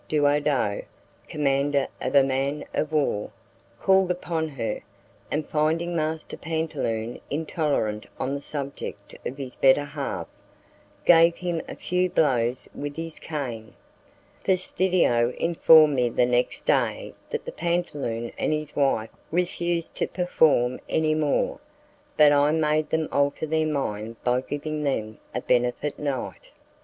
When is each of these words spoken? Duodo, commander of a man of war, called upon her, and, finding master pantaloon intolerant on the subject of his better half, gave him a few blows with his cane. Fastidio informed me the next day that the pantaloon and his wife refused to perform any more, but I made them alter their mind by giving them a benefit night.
Duodo, 0.09 0.83
commander 1.29 1.87
of 2.01 2.15
a 2.15 2.23
man 2.23 2.65
of 2.73 2.91
war, 2.91 3.29
called 3.79 4.09
upon 4.09 4.47
her, 4.47 4.81
and, 5.29 5.47
finding 5.47 5.95
master 5.95 6.37
pantaloon 6.37 7.21
intolerant 7.29 8.07
on 8.19 8.33
the 8.33 8.41
subject 8.41 9.13
of 9.27 9.37
his 9.37 9.55
better 9.55 9.83
half, 9.83 10.25
gave 11.05 11.35
him 11.35 11.61
a 11.69 11.75
few 11.75 12.09
blows 12.09 12.67
with 12.73 12.95
his 12.95 13.19
cane. 13.19 13.75
Fastidio 14.43 15.33
informed 15.33 15.93
me 15.93 16.09
the 16.09 16.25
next 16.25 16.61
day 16.61 17.13
that 17.29 17.45
the 17.45 17.51
pantaloon 17.51 18.31
and 18.39 18.51
his 18.53 18.75
wife 18.75 19.11
refused 19.31 19.93
to 19.97 20.07
perform 20.07 20.79
any 20.89 21.13
more, 21.13 21.59
but 22.17 22.31
I 22.31 22.51
made 22.53 22.89
them 22.89 23.07
alter 23.11 23.45
their 23.45 23.67
mind 23.67 24.15
by 24.23 24.41
giving 24.41 24.83
them 24.83 25.19
a 25.35 25.41
benefit 25.41 25.99
night. 25.99 26.49